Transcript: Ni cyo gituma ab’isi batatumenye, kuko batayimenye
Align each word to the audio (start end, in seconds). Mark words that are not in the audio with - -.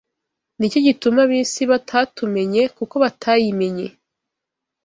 Ni 0.57 0.67
cyo 0.71 0.79
gituma 0.87 1.19
ab’isi 1.25 1.63
batatumenye, 1.71 2.61
kuko 2.77 2.95
batayimenye 3.03 3.87